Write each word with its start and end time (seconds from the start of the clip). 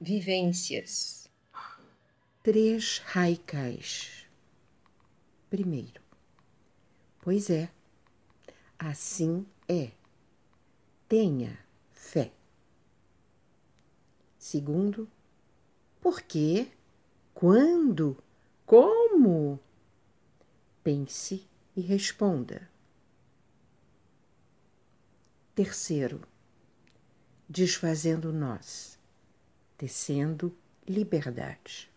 vivências. 0.00 1.28
Três 2.42 2.98
raicais. 3.04 4.26
Primeiro, 5.50 6.00
pois 7.20 7.50
é, 7.50 7.70
assim 8.78 9.46
é. 9.68 9.90
Tenha 11.06 11.58
fé. 11.92 12.32
Segundo, 14.38 15.10
por 16.00 16.22
quê? 16.22 16.70
Quando? 17.34 18.16
Como? 18.64 19.58
Pense 20.84 21.46
e 21.76 21.80
responda. 21.80 22.70
Terceiro, 25.54 26.22
desfazendo 27.48 28.32
nós, 28.32 28.99
tecendo 29.80 30.54
liberdade. 30.86 31.90